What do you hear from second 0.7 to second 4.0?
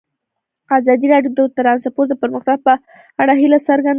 ازادي راډیو د ترانسپورټ د پرمختګ په اړه هیله څرګنده کړې.